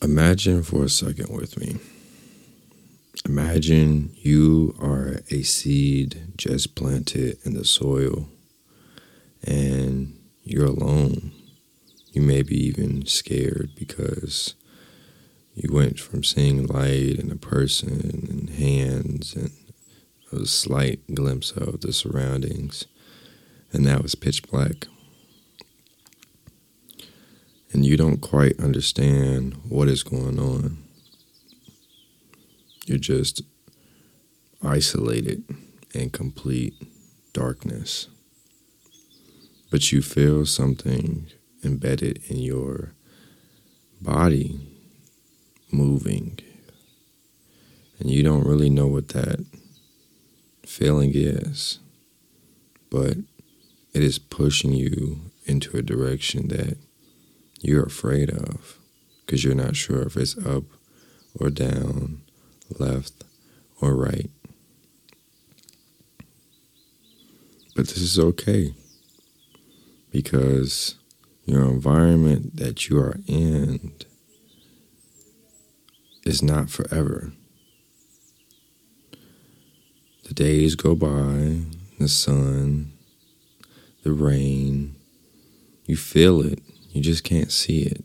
Imagine 0.00 0.62
for 0.62 0.84
a 0.84 0.88
second 0.88 1.34
with 1.34 1.58
me. 1.58 1.76
Imagine 3.26 4.12
you 4.14 4.76
are 4.80 5.20
a 5.30 5.42
seed 5.42 6.34
just 6.36 6.76
planted 6.76 7.38
in 7.44 7.54
the 7.54 7.64
soil 7.64 8.28
and 9.42 10.16
you're 10.44 10.66
alone. 10.66 11.32
You 12.12 12.22
may 12.22 12.42
be 12.42 12.56
even 12.66 13.06
scared 13.06 13.72
because 13.74 14.54
you 15.54 15.68
went 15.72 15.98
from 15.98 16.22
seeing 16.22 16.66
light 16.66 17.18
and 17.18 17.32
a 17.32 17.36
person 17.36 18.28
and 18.28 18.50
hands 18.50 19.34
and 19.34 19.50
a 20.32 20.46
slight 20.46 21.00
glimpse 21.12 21.50
of 21.50 21.80
the 21.80 21.92
surroundings, 21.92 22.86
and 23.72 23.84
now 23.84 23.98
it's 23.98 24.14
pitch 24.14 24.42
black 24.48 24.86
and 27.72 27.84
you 27.84 27.96
don't 27.96 28.20
quite 28.20 28.58
understand 28.60 29.54
what 29.68 29.88
is 29.88 30.02
going 30.02 30.38
on. 30.38 30.78
You're 32.86 32.98
just 32.98 33.42
isolated 34.62 35.44
in 35.92 36.10
complete 36.10 36.74
darkness. 37.32 38.08
But 39.70 39.92
you 39.92 40.00
feel 40.00 40.46
something 40.46 41.26
embedded 41.62 42.22
in 42.28 42.38
your 42.38 42.94
body 44.00 44.58
moving. 45.70 46.38
And 48.00 48.10
you 48.10 48.22
don't 48.22 48.46
really 48.46 48.70
know 48.70 48.86
what 48.86 49.08
that 49.08 49.44
feeling 50.64 51.12
is, 51.14 51.80
but 52.90 53.18
it 53.92 54.02
is 54.02 54.18
pushing 54.18 54.72
you 54.72 55.20
into 55.44 55.76
a 55.76 55.82
direction 55.82 56.48
that 56.48 56.78
you're 57.60 57.84
afraid 57.84 58.30
of 58.30 58.78
because 59.24 59.44
you're 59.44 59.54
not 59.54 59.76
sure 59.76 60.02
if 60.02 60.16
it's 60.16 60.38
up 60.38 60.64
or 61.38 61.50
down, 61.50 62.22
left 62.78 63.24
or 63.80 63.94
right. 63.94 64.30
But 67.74 67.88
this 67.88 67.98
is 67.98 68.18
okay 68.18 68.74
because 70.10 70.96
your 71.44 71.62
environment 71.64 72.56
that 72.56 72.88
you 72.88 72.98
are 72.98 73.16
in 73.26 73.92
is 76.24 76.42
not 76.42 76.70
forever. 76.70 77.32
The 80.24 80.34
days 80.34 80.74
go 80.74 80.94
by, 80.94 81.62
the 81.98 82.08
sun, 82.08 82.92
the 84.02 84.12
rain, 84.12 84.96
you 85.86 85.96
feel 85.96 86.42
it 86.42 86.60
you 86.98 87.04
just 87.04 87.22
can't 87.22 87.52
see 87.52 87.82
it. 87.82 88.04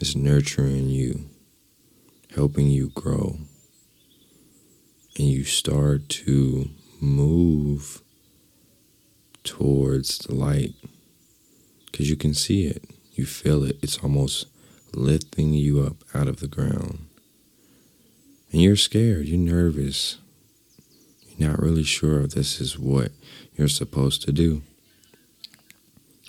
It's 0.00 0.16
nurturing 0.16 0.88
you, 0.88 1.30
helping 2.34 2.66
you 2.66 2.88
grow. 2.88 3.38
And 5.16 5.28
you 5.28 5.44
start 5.44 6.08
to 6.08 6.70
move 7.00 8.02
towards 9.44 10.18
the 10.18 10.34
light 10.34 10.74
because 11.84 12.10
you 12.10 12.16
can 12.16 12.34
see 12.34 12.66
it. 12.66 12.84
You 13.12 13.26
feel 13.26 13.62
it. 13.62 13.78
It's 13.80 13.98
almost 13.98 14.48
lifting 14.92 15.54
you 15.54 15.82
up 15.82 15.98
out 16.14 16.26
of 16.26 16.40
the 16.40 16.48
ground. 16.48 17.06
And 18.50 18.60
you're 18.60 18.74
scared. 18.74 19.26
You're 19.26 19.38
nervous. 19.38 20.18
You're 21.28 21.50
not 21.50 21.60
really 21.60 21.84
sure 21.84 22.22
if 22.22 22.32
this 22.32 22.60
is 22.60 22.76
what 22.76 23.12
you're 23.54 23.68
supposed 23.68 24.22
to 24.22 24.32
do. 24.32 24.62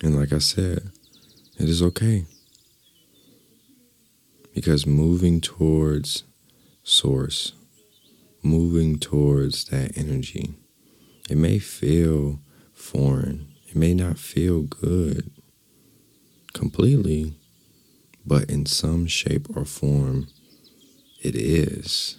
And 0.00 0.16
like 0.16 0.32
I 0.32 0.38
said, 0.38 0.92
it 1.58 1.68
is 1.68 1.82
okay. 1.82 2.24
Because 4.54 4.86
moving 4.86 5.40
towards 5.40 6.24
source, 6.82 7.52
moving 8.42 8.98
towards 8.98 9.64
that 9.66 9.96
energy, 9.96 10.54
it 11.28 11.36
may 11.36 11.58
feel 11.58 12.40
foreign. 12.72 13.48
It 13.68 13.76
may 13.76 13.92
not 13.92 14.18
feel 14.18 14.62
good 14.62 15.30
completely, 16.54 17.34
but 18.24 18.48
in 18.50 18.66
some 18.66 19.06
shape 19.06 19.46
or 19.54 19.64
form, 19.64 20.28
it 21.22 21.34
is. 21.34 22.18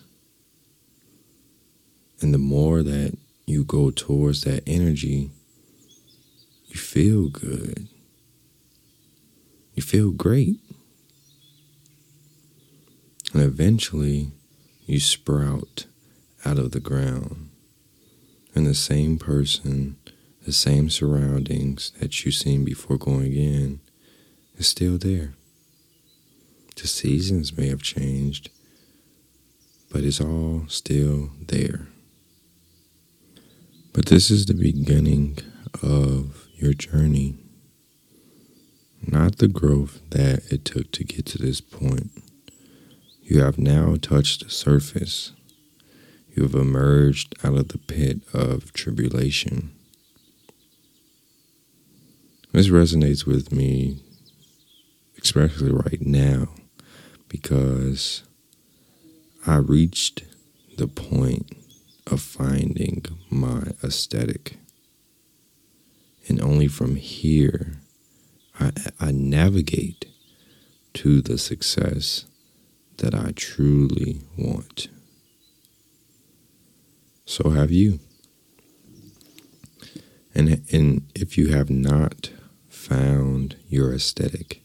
And 2.22 2.34
the 2.34 2.38
more 2.38 2.84
that 2.84 3.18
you 3.46 3.64
go 3.64 3.90
towards 3.90 4.44
that 4.44 4.64
energy, 4.68 5.32
you 6.68 6.76
feel 6.76 7.30
good 7.30 7.88
you 9.80 9.84
feel 9.84 10.12
great. 10.12 10.60
And 13.32 13.42
eventually, 13.42 14.34
you 14.86 15.00
sprout 15.00 15.86
out 16.44 16.60
of 16.60 16.72
the 16.72 16.82
ground. 16.82 17.50
And 18.54 18.68
the 18.68 18.74
same 18.74 19.18
person, 19.18 19.96
the 20.46 20.52
same 20.52 20.90
surroundings 20.90 21.94
that 22.02 22.26
you've 22.26 22.36
seen 22.36 22.66
before 22.66 22.98
going 22.98 23.32
in, 23.32 23.80
is 24.58 24.68
still 24.68 24.98
there. 24.98 25.36
The 26.76 26.88
seasons 26.88 27.58
may 27.58 27.70
have 27.70 27.82
changed, 27.82 28.50
but 29.90 30.04
it's 30.04 30.20
all 30.20 30.66
still 30.68 31.30
there. 31.48 31.88
But 33.94 34.08
this 34.08 34.30
is 34.30 34.46
the 34.46 34.54
beginning 34.56 35.38
of 35.82 36.48
your 36.58 36.74
journey 36.74 37.38
not 39.06 39.38
the 39.38 39.48
growth 39.48 40.02
that 40.10 40.52
it 40.52 40.66
took 40.66 40.92
to 40.92 41.04
get 41.04 41.26
to 41.28 41.38
this 41.38 41.62
point. 41.62 42.12
You 43.22 43.42
have 43.42 43.58
now 43.58 43.96
touched 44.02 44.44
the 44.44 44.50
surface. 44.50 45.34
You 46.36 46.44
have 46.44 46.56
emerged 46.56 47.36
out 47.44 47.58
of 47.58 47.70
the 47.70 47.78
pit 47.78 48.22
of 48.34 48.74
tribulation. 48.74 49.72
This 52.52 52.70
resonates 52.70 53.26
with 53.26 53.52
me, 53.52 54.02
especially 55.22 55.72
right 55.72 56.02
now, 56.02 56.50
because 57.28 58.24
I 59.46 59.58
reached 59.58 60.24
the 60.78 60.88
point 60.88 61.52
of 62.08 62.22
finding 62.22 63.06
my 63.30 63.74
aesthetic. 63.84 64.58
And 66.28 66.42
only 66.42 66.68
from 66.68 66.96
here 66.96 67.82
I, 68.60 68.72
I 69.00 69.12
navigate 69.12 70.06
to 70.96 71.22
the 71.22 71.38
success 71.38 72.26
that 72.98 73.16
I 73.16 73.32
truly 73.36 74.22
want. 74.38 74.90
So 77.26 77.52
have 77.52 77.72
you. 77.72 78.00
And, 80.36 80.64
and 80.72 81.10
if 81.16 81.38
you 81.38 81.50
have 81.50 81.70
not 81.70 82.32
found 82.68 83.56
your 83.68 83.94
aesthetic, 83.94 84.62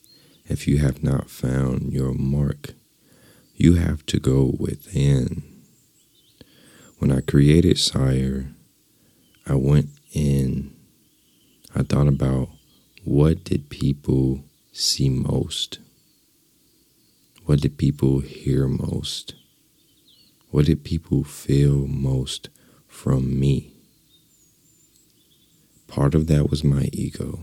if 0.47 0.67
you 0.67 0.79
have 0.79 1.03
not 1.03 1.31
found 1.31 1.93
your 1.93 2.13
mark, 2.13 2.73
you 3.55 3.75
have 3.75 4.05
to 4.07 4.19
go 4.19 4.55
within. 4.59 5.43
When 6.99 7.11
I 7.13 7.21
created 7.21 7.79
Cyre, 7.79 8.51
I 9.47 9.55
went 9.55 9.89
in. 10.13 10.75
I 11.75 11.83
thought 11.83 12.09
about 12.09 12.49
what 13.05 13.45
did 13.45 13.69
people 13.69 14.43
see 14.73 15.11
most? 15.11 15.79
What 17.45 17.61
did 17.61 17.77
people 17.77 18.21
hear 18.21 18.67
most? 18.67 19.35
What 20.51 20.65
did 20.65 20.85
people 20.85 21.23
feel 21.23 21.87
most 21.87 22.49
from 22.89 23.39
me? 23.39 23.75
Part 25.87 26.15
of 26.15 26.29
that 26.29 26.49
was 26.49 26.65
my 26.65 26.89
ego. 26.95 27.41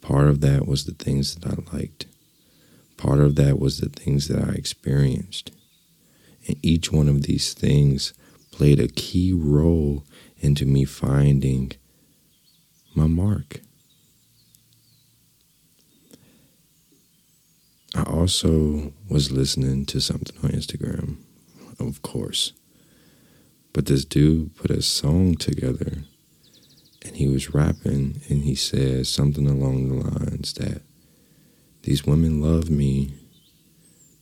Part 0.00 0.28
of 0.28 0.40
that 0.40 0.66
was 0.66 0.84
the 0.84 0.94
things 0.94 1.36
that 1.36 1.46
I 1.46 1.76
liked. 1.76 2.06
Part 2.96 3.20
of 3.20 3.36
that 3.36 3.60
was 3.60 3.78
the 3.78 3.88
things 3.88 4.26
that 4.26 4.42
I 4.42 4.54
experienced. 4.54 5.52
And 6.48 6.56
each 6.60 6.90
one 6.90 7.08
of 7.08 7.22
these 7.22 7.54
things 7.54 8.14
played 8.50 8.80
a 8.80 8.88
key 8.88 9.32
role 9.32 10.04
into 10.38 10.66
me 10.66 10.84
finding 10.84 11.70
my 12.96 13.06
mark. 13.06 13.60
I 18.00 18.04
also 18.04 18.94
was 19.10 19.30
listening 19.30 19.84
to 19.86 20.00
something 20.00 20.34
on 20.42 20.52
Instagram, 20.52 21.18
of 21.78 22.00
course. 22.00 22.54
But 23.74 23.86
this 23.86 24.06
dude 24.06 24.56
put 24.56 24.70
a 24.70 24.80
song 24.80 25.34
together 25.34 26.04
and 27.04 27.16
he 27.16 27.28
was 27.28 27.52
rapping 27.52 28.22
and 28.30 28.44
he 28.44 28.54
said 28.54 29.06
something 29.06 29.46
along 29.46 29.88
the 29.88 30.08
lines 30.08 30.54
that 30.54 30.80
these 31.82 32.06
women 32.06 32.40
love 32.40 32.70
me, 32.70 33.12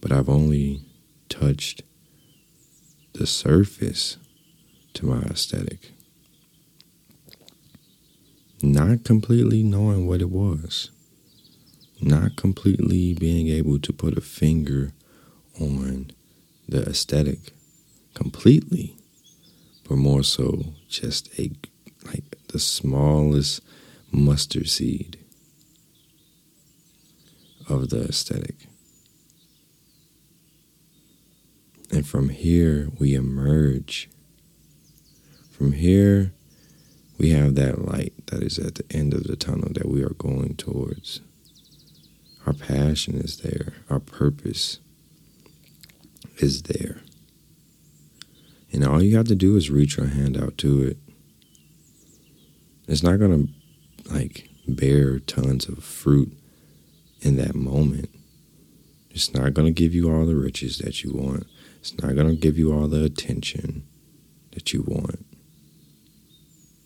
but 0.00 0.10
I've 0.10 0.28
only 0.28 0.82
touched 1.28 1.82
the 3.12 3.28
surface 3.28 4.16
to 4.94 5.06
my 5.06 5.20
aesthetic. 5.22 5.92
Not 8.60 9.04
completely 9.04 9.62
knowing 9.62 10.08
what 10.08 10.20
it 10.20 10.30
was 10.30 10.90
not 12.00 12.36
completely 12.36 13.14
being 13.14 13.48
able 13.48 13.78
to 13.80 13.92
put 13.92 14.16
a 14.16 14.20
finger 14.20 14.92
on 15.60 16.10
the 16.68 16.82
aesthetic 16.82 17.52
completely, 18.14 18.96
but 19.88 19.96
more 19.96 20.22
so 20.22 20.74
just 20.88 21.28
a 21.38 21.50
like 22.06 22.36
the 22.48 22.58
smallest 22.58 23.60
mustard 24.10 24.68
seed 24.68 25.18
of 27.68 27.90
the 27.90 28.04
aesthetic. 28.04 28.66
And 31.90 32.06
from 32.06 32.28
here, 32.28 32.90
we 32.98 33.14
emerge. 33.14 34.10
From 35.50 35.72
here, 35.72 36.32
we 37.18 37.30
have 37.30 37.54
that 37.56 37.84
light 37.84 38.12
that 38.26 38.42
is 38.42 38.58
at 38.58 38.76
the 38.76 38.84
end 38.90 39.14
of 39.14 39.24
the 39.24 39.36
tunnel 39.36 39.70
that 39.72 39.88
we 39.88 40.02
are 40.02 40.14
going 40.18 40.54
towards. 40.54 41.20
Our 42.48 42.54
passion 42.54 43.18
is 43.18 43.40
there, 43.40 43.74
our 43.90 44.00
purpose 44.00 44.78
is 46.38 46.62
there. 46.62 47.02
And 48.72 48.86
all 48.86 49.02
you 49.02 49.18
have 49.18 49.26
to 49.26 49.34
do 49.34 49.54
is 49.56 49.68
reach 49.68 49.98
your 49.98 50.06
hand 50.06 50.34
out 50.34 50.56
to 50.58 50.82
it. 50.82 50.96
It's 52.86 53.02
not 53.02 53.18
going 53.18 53.48
to 53.48 54.10
like 54.10 54.48
bear 54.66 55.18
tons 55.18 55.68
of 55.68 55.84
fruit 55.84 56.32
in 57.20 57.36
that 57.36 57.54
moment. 57.54 58.08
It's 59.10 59.34
not 59.34 59.52
going 59.52 59.66
to 59.66 59.82
give 59.82 59.94
you 59.94 60.10
all 60.10 60.24
the 60.24 60.34
riches 60.34 60.78
that 60.78 61.04
you 61.04 61.12
want. 61.12 61.46
It's 61.80 62.02
not 62.02 62.14
going 62.14 62.28
to 62.30 62.34
give 62.34 62.56
you 62.56 62.72
all 62.72 62.88
the 62.88 63.04
attention 63.04 63.86
that 64.52 64.72
you 64.72 64.84
want. 64.86 65.26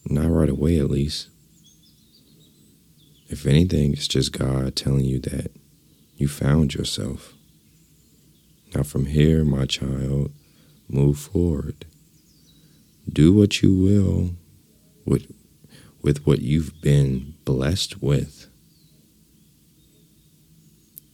Not 0.07 0.29
right 0.29 0.49
away, 0.49 0.81
at 0.81 0.91
least. 0.91 1.29
If 3.33 3.47
anything, 3.47 3.95
it's 3.95 4.07
just 4.07 4.39
God 4.39 4.77
telling 4.77 5.07
you 5.07 5.19
that 5.21 5.53
you 6.19 6.29
found 6.29 6.75
yourself. 6.75 7.33
Now, 8.75 8.83
from 8.83 9.07
here, 9.07 9.43
my 9.43 9.65
child, 9.65 10.33
move 10.87 11.19
forward. 11.19 11.87
Do 13.11 13.33
what 13.33 13.63
you 13.63 13.75
will 13.75 14.33
with, 15.07 15.35
with 16.03 16.27
what 16.27 16.43
you've 16.43 16.79
been 16.83 17.33
blessed 17.47 18.03
with. 18.03 18.49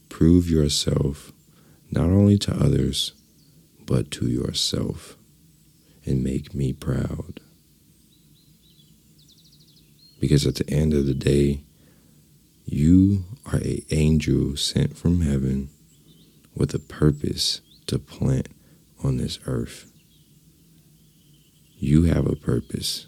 Prove 0.09 0.49
yourself 0.49 1.31
not 1.89 2.09
only 2.09 2.37
to 2.39 2.53
others, 2.53 3.13
but 3.85 4.11
to 4.11 4.27
yourself, 4.27 5.15
and 6.05 6.21
make 6.21 6.53
me 6.53 6.73
proud. 6.73 7.39
Because 10.19 10.45
at 10.45 10.55
the 10.55 10.69
end 10.69 10.93
of 10.93 11.05
the 11.05 11.13
day, 11.13 11.63
you 12.71 13.25
are 13.47 13.57
an 13.57 13.81
angel 13.89 14.55
sent 14.55 14.95
from 14.95 15.21
heaven 15.21 15.69
with 16.55 16.73
a 16.75 16.79
purpose 16.79 17.61
to 17.87 17.97
plant 17.97 18.47
on 19.03 19.17
this 19.17 19.39
earth. 19.47 19.91
You 21.77 22.03
have 22.03 22.27
a 22.27 22.35
purpose. 22.35 23.07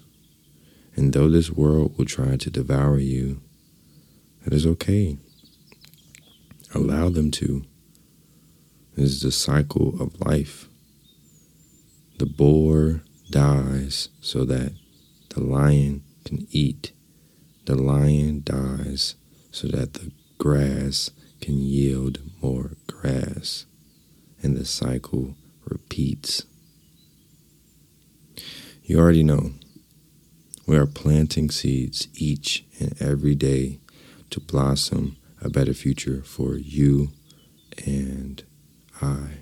And 0.96 1.12
though 1.12 1.30
this 1.30 1.50
world 1.50 1.96
will 1.96 2.06
try 2.06 2.36
to 2.36 2.50
devour 2.50 2.98
you, 2.98 3.40
that 4.42 4.52
is 4.52 4.66
okay. 4.66 5.18
Allow 6.74 7.10
them 7.10 7.30
to. 7.32 7.64
This 8.96 9.10
is 9.10 9.20
the 9.20 9.30
cycle 9.30 10.02
of 10.02 10.20
life. 10.20 10.68
The 12.18 12.26
boar 12.26 13.02
dies 13.30 14.08
so 14.20 14.44
that 14.44 14.72
the 15.28 15.40
lion 15.40 16.02
can 16.24 16.48
eat. 16.50 16.92
The 17.66 17.76
lion 17.76 18.42
dies 18.44 19.14
so 19.52 19.68
that 19.68 19.94
the 19.94 20.10
grass 20.38 21.10
can 21.40 21.58
yield 21.58 22.18
more 22.42 22.72
grass. 22.88 23.66
And 24.42 24.56
the 24.56 24.64
cycle 24.64 25.36
repeats. 25.64 26.44
You 28.82 28.98
already 28.98 29.22
know. 29.22 29.52
We 30.66 30.76
are 30.76 30.86
planting 30.86 31.48
seeds 31.50 32.08
each 32.14 32.64
and 32.80 33.00
every 33.00 33.36
day 33.36 33.78
to 34.30 34.40
blossom 34.40 35.16
a 35.40 35.48
better 35.48 35.74
future 35.74 36.22
for 36.24 36.56
you 36.56 37.12
and 37.86 38.42
I. 39.00 39.41